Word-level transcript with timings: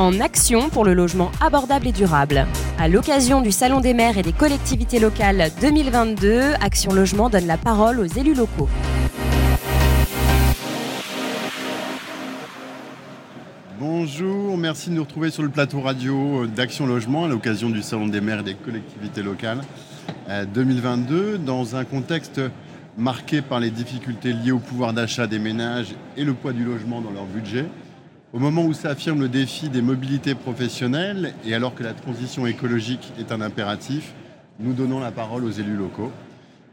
en 0.00 0.18
action 0.18 0.70
pour 0.70 0.86
le 0.86 0.94
logement 0.94 1.30
abordable 1.42 1.86
et 1.86 1.92
durable. 1.92 2.46
À 2.78 2.88
l'occasion 2.88 3.42
du 3.42 3.52
Salon 3.52 3.80
des 3.80 3.92
maires 3.92 4.16
et 4.16 4.22
des 4.22 4.32
collectivités 4.32 4.98
locales 4.98 5.50
2022, 5.60 6.54
Action 6.58 6.94
Logement 6.94 7.28
donne 7.28 7.46
la 7.46 7.58
parole 7.58 8.00
aux 8.00 8.06
élus 8.06 8.32
locaux. 8.32 8.70
Bonjour, 13.78 14.56
merci 14.56 14.88
de 14.88 14.94
nous 14.94 15.02
retrouver 15.02 15.30
sur 15.30 15.42
le 15.42 15.50
plateau 15.50 15.82
radio 15.82 16.46
d'Action 16.46 16.86
Logement 16.86 17.26
à 17.26 17.28
l'occasion 17.28 17.68
du 17.68 17.82
Salon 17.82 18.08
des 18.08 18.22
maires 18.22 18.40
et 18.40 18.44
des 18.44 18.54
collectivités 18.54 19.22
locales 19.22 19.60
2022 20.54 21.14
euh, 21.14 21.36
dans 21.36 21.76
un 21.76 21.84
contexte 21.84 22.40
marqué 22.96 23.42
par 23.42 23.60
les 23.60 23.70
difficultés 23.70 24.32
liées 24.32 24.52
au 24.52 24.60
pouvoir 24.60 24.94
d'achat 24.94 25.26
des 25.26 25.38
ménages 25.38 25.94
et 26.16 26.24
le 26.24 26.32
poids 26.32 26.54
du 26.54 26.64
logement 26.64 27.02
dans 27.02 27.10
leur 27.10 27.26
budget. 27.26 27.66
Au 28.32 28.38
moment 28.38 28.64
où 28.64 28.72
s'affirme 28.72 29.22
le 29.22 29.28
défi 29.28 29.70
des 29.70 29.82
mobilités 29.82 30.36
professionnelles 30.36 31.34
et 31.44 31.52
alors 31.52 31.74
que 31.74 31.82
la 31.82 31.94
transition 31.94 32.46
écologique 32.46 33.12
est 33.18 33.32
un 33.32 33.40
impératif, 33.40 34.12
nous 34.60 34.72
donnons 34.72 35.00
la 35.00 35.10
parole 35.10 35.44
aux 35.44 35.50
élus 35.50 35.74
locaux. 35.74 36.12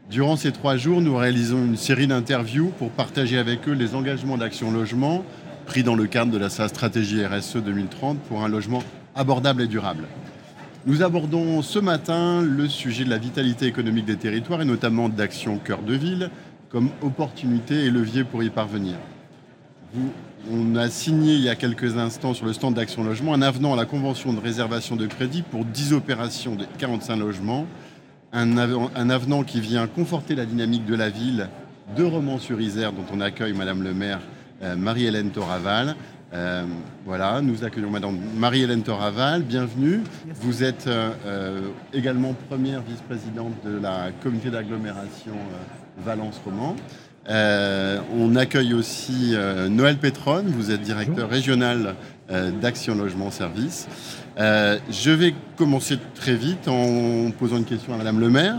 Durant 0.08 0.36
ces 0.36 0.52
trois 0.52 0.76
jours, 0.76 1.00
nous 1.00 1.16
réalisons 1.16 1.64
une 1.64 1.76
série 1.76 2.06
d'interviews 2.06 2.72
pour 2.78 2.90
partager 2.90 3.38
avec 3.38 3.68
eux 3.68 3.72
les 3.72 3.96
engagements 3.96 4.38
d'Action 4.38 4.70
Logement 4.70 5.24
pris 5.66 5.82
dans 5.82 5.96
le 5.96 6.06
cadre 6.06 6.30
de 6.30 6.38
la, 6.38 6.48
stratégie 6.48 7.26
RSE 7.26 7.56
2030 7.56 8.20
pour 8.20 8.44
un 8.44 8.48
logement 8.48 8.84
abordable 9.16 9.62
et 9.62 9.66
durable. 9.66 10.04
Nous 10.86 11.02
abordons 11.02 11.60
ce 11.62 11.80
matin 11.80 12.40
le 12.40 12.68
sujet 12.68 13.04
de 13.04 13.10
la 13.10 13.18
vitalité 13.18 13.66
économique 13.66 14.06
des 14.06 14.16
territoires 14.16 14.62
et 14.62 14.64
notamment 14.64 15.08
d'Action 15.08 15.58
Cœur 15.58 15.82
de 15.82 15.94
Ville 15.94 16.30
comme 16.70 16.90
opportunité 17.02 17.84
et 17.84 17.90
levier 17.90 18.22
pour 18.22 18.44
y 18.44 18.50
parvenir. 18.50 18.94
On 20.50 20.76
a 20.76 20.88
signé 20.88 21.34
il 21.34 21.40
y 21.40 21.48
a 21.48 21.56
quelques 21.56 21.96
instants 21.96 22.34
sur 22.34 22.46
le 22.46 22.52
stand 22.52 22.74
d'Action 22.74 23.04
Logement 23.04 23.34
un 23.34 23.42
avenant 23.42 23.72
à 23.72 23.76
la 23.76 23.86
convention 23.86 24.32
de 24.32 24.40
réservation 24.40 24.96
de 24.96 25.06
crédit 25.06 25.42
pour 25.42 25.64
10 25.64 25.92
opérations 25.92 26.54
de 26.54 26.64
45 26.78 27.16
logements. 27.16 27.66
Un, 28.32 28.58
avenant 29.08 29.42
qui 29.42 29.60
vient 29.60 29.86
conforter 29.86 30.34
la 30.34 30.44
dynamique 30.44 30.84
de 30.84 30.94
la 30.94 31.08
ville 31.08 31.48
de 31.96 32.04
Romans-sur-Isère, 32.04 32.92
dont 32.92 33.06
on 33.10 33.22
accueille 33.22 33.54
Madame 33.54 33.82
le 33.82 33.94
maire 33.94 34.20
euh, 34.62 34.76
Marie-Hélène 34.76 35.30
Toraval. 35.30 35.96
Euh, 36.34 36.64
voilà, 37.06 37.40
nous 37.40 37.64
accueillons 37.64 37.90
Madame 37.90 38.18
Marie-Hélène 38.36 38.82
Toraval, 38.82 39.42
bienvenue. 39.42 40.02
Vous 40.42 40.62
êtes 40.62 40.86
euh, 40.86 41.60
également 41.94 42.34
première 42.50 42.82
vice-présidente 42.82 43.54
de 43.64 43.78
la 43.78 44.10
comité 44.22 44.50
d'agglomération 44.50 45.32
Valence-Roman. 46.04 46.76
on 47.28 48.36
accueille 48.36 48.74
aussi 48.74 49.34
Noël 49.68 49.96
Pétronne, 49.96 50.46
vous 50.48 50.70
êtes 50.70 50.82
directeur 50.82 51.28
régional 51.28 51.94
d'Action 52.60 52.94
Logement 52.94 53.30
Service. 53.30 53.88
je 54.38 55.10
vais 55.10 55.34
commencer 55.56 55.98
très 56.14 56.36
vite 56.36 56.68
en 56.68 57.30
posant 57.32 57.56
une 57.56 57.64
question 57.64 57.94
à 57.94 57.96
Madame 57.96 58.20
le 58.20 58.28
maire. 58.28 58.58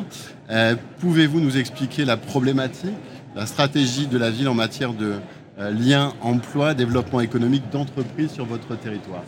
Pouvez-vous 1.00 1.40
nous 1.40 1.58
expliquer 1.58 2.04
la 2.04 2.18
problématique, 2.18 2.96
la 3.36 3.46
stratégie 3.46 4.08
de 4.08 4.18
la 4.18 4.32
ville 4.32 4.50
en 4.50 4.54
matière 4.54 4.94
de 4.94 5.06
euh, 5.06 5.20
lien 5.60 6.14
emploi, 6.22 6.74
développement 6.74 7.20
économique 7.20 7.64
d'entreprise 7.72 8.32
sur 8.32 8.46
votre 8.46 8.76
territoire 8.78 9.24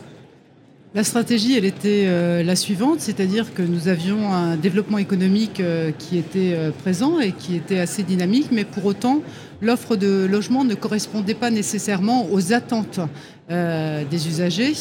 la 0.94 1.04
stratégie, 1.04 1.56
elle 1.56 1.64
était 1.64 2.04
euh, 2.04 2.42
la 2.42 2.54
suivante, 2.54 3.00
c'est-à-dire 3.00 3.54
que 3.54 3.62
nous 3.62 3.88
avions 3.88 4.30
un 4.30 4.56
développement 4.56 4.98
économique 4.98 5.58
euh, 5.60 5.90
qui 5.90 6.18
était 6.18 6.54
présent 6.82 7.18
et 7.18 7.32
qui 7.32 7.56
était 7.56 7.78
assez 7.78 8.02
dynamique, 8.02 8.48
mais 8.52 8.64
pour 8.64 8.84
autant, 8.84 9.22
l'offre 9.62 9.96
de 9.96 10.26
logement 10.30 10.64
ne 10.64 10.74
correspondait 10.74 11.32
pas 11.32 11.50
nécessairement 11.50 12.26
aux 12.30 12.52
attentes 12.52 13.00
des 13.48 14.28
usagers. 14.28 14.74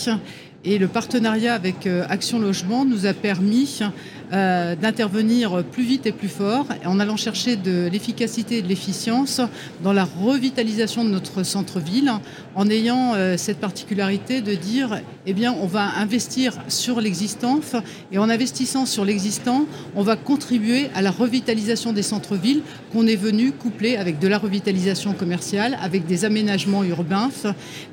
Et 0.63 0.77
le 0.77 0.87
partenariat 0.87 1.55
avec 1.55 1.87
Action 2.07 2.37
Logement 2.37 2.85
nous 2.85 3.07
a 3.07 3.13
permis 3.13 3.79
euh, 4.33 4.77
d'intervenir 4.77 5.61
plus 5.61 5.83
vite 5.83 6.05
et 6.05 6.13
plus 6.13 6.29
fort 6.29 6.65
en 6.85 7.01
allant 7.01 7.17
chercher 7.17 7.57
de 7.57 7.89
l'efficacité 7.91 8.59
et 8.59 8.61
de 8.61 8.67
l'efficience 8.69 9.41
dans 9.83 9.91
la 9.91 10.05
revitalisation 10.05 11.03
de 11.03 11.09
notre 11.09 11.43
centre-ville, 11.43 12.13
en 12.55 12.69
ayant 12.69 13.13
euh, 13.13 13.35
cette 13.35 13.57
particularité 13.57 14.39
de 14.39 14.55
dire, 14.55 15.01
eh 15.25 15.33
bien, 15.33 15.53
on 15.59 15.65
va 15.65 15.83
investir 15.97 16.53
sur 16.69 17.01
l'existant 17.01 17.59
et 18.13 18.19
en 18.19 18.29
investissant 18.29 18.85
sur 18.85 19.03
l'existant, 19.03 19.65
on 19.95 20.03
va 20.03 20.15
contribuer 20.15 20.87
à 20.95 21.01
la 21.01 21.11
revitalisation 21.11 21.91
des 21.91 22.03
centres-villes 22.03 22.61
qu'on 22.93 23.07
est 23.07 23.17
venu 23.17 23.51
coupler 23.51 23.97
avec 23.97 24.17
de 24.19 24.29
la 24.29 24.37
revitalisation 24.37 25.11
commerciale, 25.11 25.77
avec 25.81 26.05
des 26.05 26.23
aménagements 26.23 26.85
urbains, 26.85 27.31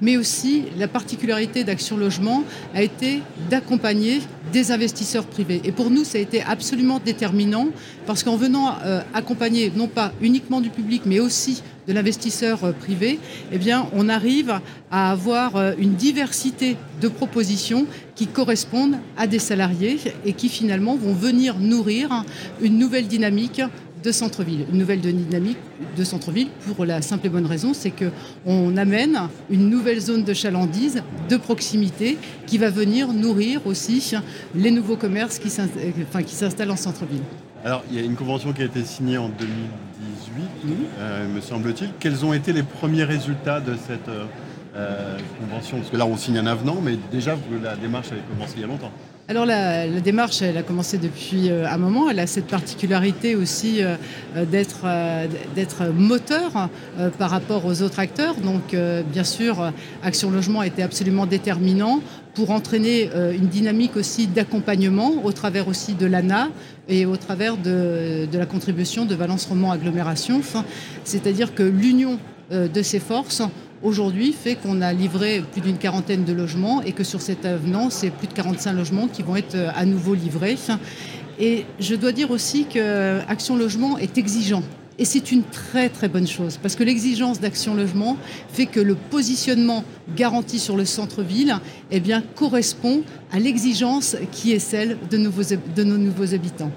mais 0.00 0.16
aussi 0.16 0.64
la 0.78 0.86
particularité 0.86 1.64
d'Action 1.64 1.96
Logement 1.96 2.44
a 2.74 2.82
été 2.82 3.22
d'accompagner 3.50 4.20
des 4.52 4.72
investisseurs 4.72 5.26
privés. 5.26 5.60
Et 5.64 5.72
pour 5.72 5.90
nous, 5.90 6.04
ça 6.04 6.18
a 6.18 6.20
été 6.20 6.42
absolument 6.42 7.00
déterminant 7.04 7.68
parce 8.06 8.22
qu'en 8.22 8.36
venant 8.36 8.76
euh, 8.84 9.00
accompagner 9.14 9.72
non 9.74 9.88
pas 9.88 10.12
uniquement 10.20 10.60
du 10.60 10.70
public, 10.70 11.02
mais 11.04 11.20
aussi 11.20 11.62
de 11.86 11.92
l'investisseur 11.92 12.64
euh, 12.64 12.72
privé, 12.72 13.18
eh 13.52 13.58
on 13.92 14.08
arrive 14.08 14.60
à 14.90 15.10
avoir 15.10 15.56
euh, 15.56 15.72
une 15.78 15.94
diversité 15.94 16.76
de 17.00 17.08
propositions 17.08 17.86
qui 18.14 18.26
correspondent 18.26 18.96
à 19.16 19.26
des 19.26 19.38
salariés 19.38 19.98
et 20.24 20.32
qui 20.32 20.48
finalement 20.48 20.96
vont 20.96 21.14
venir 21.14 21.58
nourrir 21.58 22.24
une 22.60 22.78
nouvelle 22.78 23.06
dynamique 23.06 23.62
de 24.02 24.12
centre-ville, 24.12 24.66
une 24.70 24.78
nouvelle 24.78 25.00
dynamique 25.00 25.58
de 25.96 26.04
centre-ville 26.04 26.48
pour 26.66 26.84
la 26.84 27.02
simple 27.02 27.26
et 27.26 27.30
bonne 27.30 27.46
raison, 27.46 27.74
c'est 27.74 27.92
qu'on 27.92 28.76
amène 28.76 29.18
une 29.50 29.68
nouvelle 29.68 30.00
zone 30.00 30.24
de 30.24 30.34
chalandise, 30.34 31.02
de 31.28 31.36
proximité, 31.36 32.18
qui 32.46 32.58
va 32.58 32.70
venir 32.70 33.12
nourrir 33.12 33.66
aussi 33.66 34.14
les 34.54 34.70
nouveaux 34.70 34.96
commerces 34.96 35.38
qui 35.38 35.50
s'installent 35.50 36.70
en 36.70 36.76
centre-ville. 36.76 37.22
Alors, 37.64 37.82
il 37.90 37.96
y 37.96 38.00
a 38.00 38.04
une 38.04 38.14
convention 38.14 38.52
qui 38.52 38.62
a 38.62 38.66
été 38.66 38.84
signée 38.84 39.18
en 39.18 39.28
2018, 39.28 40.42
euh, 41.00 41.28
me 41.28 41.40
semble-t-il. 41.40 41.90
Quels 41.98 42.24
ont 42.24 42.32
été 42.32 42.52
les 42.52 42.62
premiers 42.62 43.04
résultats 43.04 43.60
de 43.60 43.74
cette 43.74 44.08
euh, 44.08 44.26
euh, 44.76 45.18
convention? 45.40 45.78
Parce 45.78 45.90
que 45.90 45.96
là, 45.96 46.06
on 46.06 46.16
signe 46.16 46.38
un 46.38 46.46
avenant, 46.46 46.80
mais 46.80 46.96
déjà, 47.10 47.36
la 47.62 47.74
démarche 47.74 48.12
avait 48.12 48.22
commencé 48.32 48.54
il 48.56 48.60
y 48.60 48.64
a 48.64 48.68
longtemps. 48.68 48.92
Alors 49.30 49.44
la, 49.44 49.86
démarche, 50.00 50.40
elle 50.40 50.56
a 50.56 50.62
commencé 50.62 50.96
depuis 50.96 51.50
euh, 51.50 51.68
un 51.68 51.76
moment. 51.76 52.08
Elle 52.08 52.18
a 52.18 52.26
cette 52.26 52.46
particularité 52.46 53.36
aussi 53.36 53.82
euh, 53.84 53.96
euh, 54.36 54.46
d'être 55.54 55.84
moteur 55.92 56.70
par 57.18 57.28
rapport 57.28 57.66
aux 57.66 57.82
autres 57.82 57.98
acteurs. 57.98 58.36
Donc 58.36 58.74
bien 59.12 59.24
sûr, 59.24 59.72
Action 60.02 60.30
Logement 60.30 60.60
a 60.60 60.66
été 60.66 60.82
absolument 60.82 61.26
déterminant 61.26 62.00
pour 62.34 62.52
entraîner 62.52 63.10
une 63.34 63.48
dynamique 63.48 63.96
aussi 63.96 64.26
d'accompagnement 64.26 65.12
au 65.24 65.32
travers 65.32 65.68
aussi 65.68 65.94
de 65.94 66.06
l'ANA 66.06 66.48
et 66.88 67.04
au 67.04 67.16
travers 67.16 67.56
de, 67.56 68.28
la 68.32 68.46
contribution 68.46 69.04
de 69.04 69.14
Valence 69.14 69.46
Roman 69.46 69.72
Agglomération. 69.72 70.40
C'est-à-dire 71.04 71.54
que 71.54 71.62
l'union 71.62 72.18
de 72.50 72.82
ces 72.82 73.00
forces 73.00 73.42
aujourd'hui 73.82 74.32
fait 74.32 74.56
qu'on 74.56 74.80
a 74.80 74.92
livré 74.92 75.42
plus 75.52 75.60
d'une 75.60 75.78
quarantaine 75.78 76.24
de 76.24 76.32
logements 76.32 76.82
et 76.82 76.92
que 76.92 77.04
sur 77.04 77.20
cet 77.20 77.44
avenant, 77.44 77.90
c'est 77.90 78.10
plus 78.10 78.26
de 78.26 78.32
45 78.32 78.72
logements 78.72 79.08
qui 79.08 79.22
vont 79.22 79.36
être 79.36 79.54
euh, 79.54 79.70
à 79.74 79.84
nouveau 79.84 80.14
livrés. 80.14 80.56
Et 81.38 81.64
je 81.78 81.94
dois 81.94 82.12
dire 82.12 82.30
aussi 82.30 82.64
que 82.64 83.20
Action 83.28 83.56
Logement 83.56 83.96
est 83.98 84.18
exigeant. 84.18 84.62
Et 84.98 85.04
c'est 85.04 85.30
une 85.30 85.44
très 85.44 85.88
très 85.88 86.08
bonne 86.08 86.26
chose, 86.26 86.58
parce 86.60 86.74
que 86.74 86.82
l'exigence 86.82 87.38
d'Action 87.38 87.76
Logement 87.76 88.16
fait 88.52 88.66
que 88.66 88.80
le 88.80 88.96
positionnement 88.96 89.84
garanti 90.16 90.58
sur 90.58 90.76
le 90.76 90.84
centre-ville 90.84 91.56
eh 91.92 92.00
bien, 92.00 92.22
correspond 92.34 93.02
à 93.30 93.38
l'exigence 93.38 94.16
qui 94.32 94.52
est 94.52 94.58
celle 94.58 94.98
de, 95.08 95.18
de 95.18 95.84
nos 95.84 95.98
nouveaux 95.98 96.34
habitants. 96.34 96.72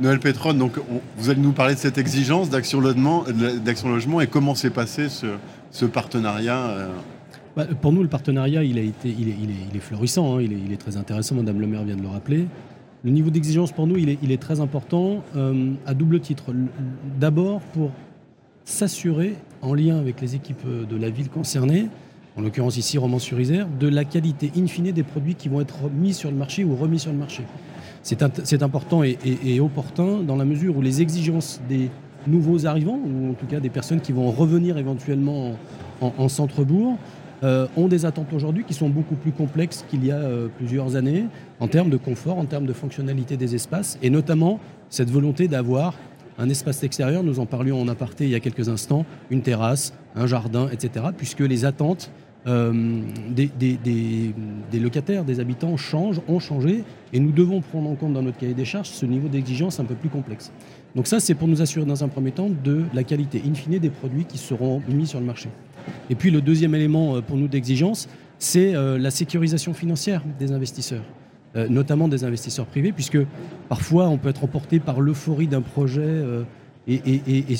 Noël 0.00 0.18
Pétron, 0.18 0.54
donc 0.54 0.72
vous 1.16 1.30
allez 1.30 1.40
nous 1.40 1.52
parler 1.52 1.74
de 1.74 1.78
cette 1.78 1.98
exigence 1.98 2.50
d'Action 2.50 2.80
Logement, 2.80 3.24
et 4.20 4.26
comment 4.26 4.54
s'est 4.56 4.70
passé 4.70 5.06
ce, 5.08 5.84
partenariat 5.86 6.58
euh 6.58 6.88
bah, 7.56 7.66
Pour 7.80 7.92
nous, 7.92 8.02
le 8.02 8.08
partenariat, 8.08 8.64
il 8.64 8.78
est, 8.78 8.92
florissant, 9.78 10.36
hein. 10.36 10.42
il, 10.42 10.72
est, 10.72 10.76
très 10.76 10.96
intéressant, 10.96 11.36
Madame 11.36 11.60
le 11.60 11.68
maire 11.68 11.84
vient 11.84 11.96
de 11.96 12.02
le 12.02 12.08
rappeler. 12.08 12.46
Le 13.04 13.10
niveau 13.10 13.30
d'exigence 13.30 13.70
pour 13.70 13.86
nous, 13.86 13.96
il 13.96 14.32
est, 14.32 14.40
très 14.40 14.60
important 14.60 15.22
euh, 15.36 15.72
à 15.86 15.94
double 15.94 16.18
titre. 16.20 16.52
D'abord 17.20 17.60
pour 17.60 17.92
s'assurer, 18.64 19.36
en 19.62 19.74
lien 19.74 19.98
avec 19.98 20.20
les 20.20 20.34
équipes 20.34 20.66
de 20.66 20.96
la 20.96 21.10
ville 21.10 21.28
concernée, 21.28 21.88
en 22.36 22.40
l'occurrence 22.40 22.76
ici 22.76 22.98
Romans-sur-Isère, 22.98 23.68
de 23.78 23.86
la 23.86 24.04
qualité 24.04 24.50
in 24.56 24.66
fine 24.66 24.90
des 24.90 25.02
produits 25.04 25.36
qui 25.36 25.48
vont 25.48 25.60
être 25.60 25.88
mis 25.90 26.14
sur 26.14 26.32
le 26.32 26.36
marché 26.36 26.64
ou 26.64 26.74
remis 26.74 26.98
sur 26.98 27.12
le 27.12 27.18
marché. 27.18 27.44
C'est 28.04 28.62
important 28.62 29.02
et, 29.02 29.60
opportun 29.60 30.18
dans 30.18 30.36
la 30.36 30.44
mesure 30.44 30.76
où 30.76 30.82
les 30.82 31.00
exigences 31.00 31.60
des 31.68 31.90
nouveaux 32.26 32.66
arrivants, 32.66 33.00
ou 33.02 33.30
en 33.30 33.34
tout 33.34 33.46
cas 33.46 33.60
des 33.60 33.70
personnes 33.70 34.00
qui 34.00 34.12
vont 34.12 34.30
revenir 34.30 34.76
éventuellement 34.76 35.56
en, 36.02 36.28
centre-bourg, 36.28 36.98
euh, 37.42 37.66
ont 37.76 37.88
des 37.88 38.04
attentes 38.04 38.32
aujourd'hui 38.32 38.64
qui 38.64 38.74
sont 38.74 38.90
beaucoup 38.90 39.16
plus 39.16 39.32
complexes 39.32 39.84
qu'il 39.90 40.04
y 40.04 40.10
a 40.10 40.16
euh, 40.16 40.48
plusieurs 40.56 40.96
années 40.96 41.26
en 41.60 41.68
termes 41.68 41.90
de 41.90 41.96
confort, 41.96 42.38
en 42.38 42.44
termes 42.44 42.66
de 42.66 42.72
fonctionnalité 42.74 43.36
des 43.36 43.54
espaces, 43.54 43.98
et 44.02 44.10
notamment 44.10 44.60
cette 44.90 45.10
volonté 45.10 45.48
d'avoir 45.48 45.94
un 46.38 46.48
espace 46.48 46.82
extérieur, 46.82 47.22
nous 47.22 47.40
en 47.40 47.46
parlions 47.46 47.80
en 47.80 47.88
aparté 47.88 48.24
il 48.24 48.30
y 48.30 48.34
a 48.34 48.40
quelques 48.40 48.68
instants, 48.68 49.06
une 49.30 49.40
terrasse, 49.40 49.94
un 50.14 50.26
jardin, 50.26 50.68
etc., 50.70 51.06
puisque 51.16 51.40
les 51.40 51.64
attentes 51.64 52.10
des, 52.46 53.50
des, 53.58 54.80
locataires, 54.80 55.24
des 55.24 55.40
habitants 55.40 55.76
changent, 55.76 56.20
ont 56.28 56.38
changé, 56.38 56.84
et 57.12 57.20
nous 57.20 57.32
devons 57.32 57.60
prendre 57.60 57.88
en 57.88 57.94
compte 57.94 58.12
dans 58.12 58.22
notre 58.22 58.38
cahier 58.38 58.54
des 58.54 58.64
charges 58.64 58.88
ce 58.88 59.06
niveau 59.06 59.28
d'exigence 59.28 59.80
un 59.80 59.84
peu 59.84 59.94
plus 59.94 60.10
complexe. 60.10 60.52
Donc 60.94 61.06
ça, 61.06 61.20
c'est 61.20 61.34
pour 61.34 61.48
nous 61.48 61.62
assurer 61.62 61.86
dans 61.86 62.04
un 62.04 62.08
premier 62.08 62.32
temps 62.32 62.50
de 62.50 62.82
la 62.92 63.02
qualité, 63.02 63.42
in 63.46 63.54
fine, 63.54 63.78
des 63.78 63.90
produits 63.90 64.24
qui 64.24 64.38
seront 64.38 64.82
mis 64.88 65.06
sur 65.06 65.20
le 65.20 65.26
marché. 65.26 65.48
Et 66.10 66.14
puis 66.14 66.30
le 66.30 66.40
deuxième 66.40 66.74
élément 66.74 67.20
pour 67.22 67.36
nous 67.36 67.48
d'exigence, 67.48 68.08
c'est 68.38 68.72
la 68.74 69.10
sécurisation 69.10 69.74
financière 69.74 70.22
des 70.38 70.52
investisseurs. 70.52 71.04
Euh, 71.56 71.68
notamment 71.68 72.08
des 72.08 72.24
investisseurs 72.24 72.66
privés, 72.66 72.90
puisque 72.90 73.18
parfois 73.68 74.08
on 74.08 74.18
peut 74.18 74.30
être 74.30 74.42
emporté 74.42 74.80
par 74.80 75.00
l'euphorie 75.00 75.46
d'un 75.46 75.60
projet 75.60 76.02
euh, 76.88 76.98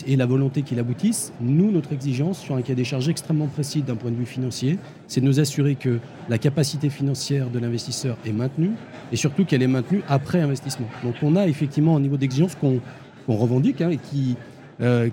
et, 0.07 0.17
la 0.17 0.27
volonté 0.27 0.63
qu'il 0.63 0.79
aboutisse. 0.79 1.33
Nous, 1.41 1.71
notre 1.71 1.93
exigence 1.93 2.39
sur 2.39 2.55
un 2.57 2.63
cas 2.63 2.75
des 2.75 2.85
charges 2.85 3.09
extrêmement 3.09 3.47
précis 3.47 3.83
d'un 3.83 3.97
point 3.97 4.11
de 4.11 4.17
vue 4.17 4.27
financier, 4.27 4.79
c'est 5.09 5.21
de 5.21 5.27
nous 5.27 5.41
assurer 5.41 5.75
que 5.75 5.99
la 6.29 6.39
capacité 6.39 6.91
financière 6.91 7.51
de 7.51 7.59
l'investisseur 7.59 8.17
est 8.27 8.33
maintenue 8.33 8.73
et 9.13 9.17
surtout 9.17 9.45
qu'elle 9.45 9.63
est 9.63 9.69
maintenue 9.69 10.03
après 10.09 10.41
investissement. 10.41 10.89
Donc 11.03 11.15
on 11.23 11.37
a 11.37 11.47
effectivement 11.47 11.97
un 11.97 12.01
niveau 12.01 12.17
d'exigence 12.17 12.55
qu'on 12.55 12.81
revendique 13.29 13.81
hein, 13.81 13.91
et 13.91 13.99
qui, 13.99 14.37
euh, 14.81 15.09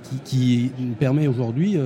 permet 1.00 1.28
aujourd'hui 1.28 1.78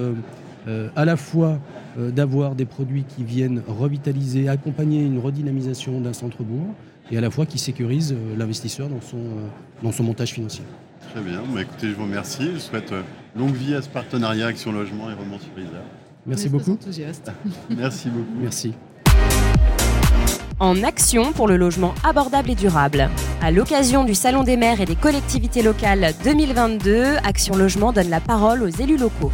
à 0.95 1.05
la 1.05 1.15
fois 1.15 1.59
euh, 1.97 2.11
d'avoir 2.11 2.55
des 2.55 2.65
produits 2.65 3.05
qui 3.07 3.23
viennent 3.23 3.61
revitaliser, 3.67 4.49
accompagner 4.49 5.01
une 5.01 5.17
redynamisation 5.17 6.01
d'un 6.01 6.11
centre-bourg 6.11 6.67
et 7.09 7.17
à 7.17 7.21
la 7.21 7.29
fois 7.29 7.45
qui 7.45 7.57
sécurisent 7.57 8.11
euh, 8.11 8.35
l'investisseur 8.37 8.87
euh, 8.87 9.47
dans 9.81 9.91
son 9.93 10.03
montage 10.03 10.33
financier. 10.33 10.63
Très 11.15 11.23
bien, 11.23 11.43
bah, 11.47 11.61
écoutez, 11.61 11.87
je 11.87 11.93
vous 11.93 12.03
remercie. 12.03 12.51
Je 12.55 12.59
souhaite 12.59 12.93
longue 13.37 13.55
vie 13.55 13.73
à 13.73 13.81
ce 13.81 13.87
partenariat 13.87 14.47
Action 14.47 14.73
Logement 14.73 15.09
et 15.09 15.13
Romans 15.13 15.39
sur 15.39 15.49
Merci 16.25 16.49
beaucoup. 16.49 16.73
Enthousiaste. 16.73 17.31
Merci 17.69 18.09
beaucoup. 18.09 18.37
Merci. 18.37 18.73
En 20.59 20.83
action 20.83 21.31
pour 21.31 21.47
le 21.47 21.55
logement 21.55 21.95
abordable 22.03 22.49
et 22.49 22.55
durable. 22.55 23.09
À 23.41 23.49
l'occasion 23.51 24.03
du 24.03 24.13
Salon 24.13 24.43
des 24.43 24.57
maires 24.57 24.81
et 24.81 24.85
des 24.85 24.97
collectivités 24.97 25.61
locales 25.61 26.13
2022, 26.25 27.15
Action 27.23 27.55
Logement 27.55 27.93
donne 27.93 28.09
la 28.09 28.19
parole 28.19 28.61
aux 28.61 28.67
élus 28.67 28.97
locaux. 28.97 29.31